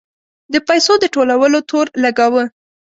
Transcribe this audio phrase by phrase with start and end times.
[0.53, 2.43] د پیسو د ټولولو تور لګاوه.